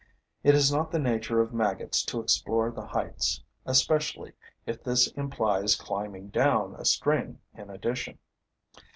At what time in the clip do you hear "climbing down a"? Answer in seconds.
5.75-6.85